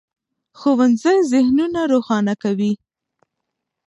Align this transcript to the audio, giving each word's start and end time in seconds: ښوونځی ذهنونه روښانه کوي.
ښوونځی 0.59 1.17
ذهنونه 1.31 1.81
روښانه 1.93 2.33
کوي. 2.43 2.73